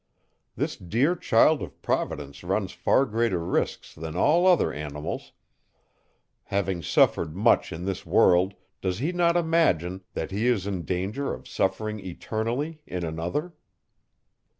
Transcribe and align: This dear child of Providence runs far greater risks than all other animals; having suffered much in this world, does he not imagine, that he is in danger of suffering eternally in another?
This 0.55 0.77
dear 0.77 1.15
child 1.15 1.61
of 1.61 1.79
Providence 1.83 2.43
runs 2.43 2.71
far 2.71 3.05
greater 3.05 3.37
risks 3.37 3.93
than 3.93 4.15
all 4.15 4.47
other 4.47 4.73
animals; 4.73 5.31
having 6.45 6.81
suffered 6.81 7.35
much 7.35 7.71
in 7.71 7.85
this 7.85 8.03
world, 8.03 8.55
does 8.81 8.97
he 8.97 9.11
not 9.11 9.37
imagine, 9.37 10.01
that 10.15 10.31
he 10.31 10.47
is 10.47 10.65
in 10.65 10.85
danger 10.85 11.31
of 11.31 11.47
suffering 11.47 11.99
eternally 11.99 12.81
in 12.87 13.05
another? 13.05 13.53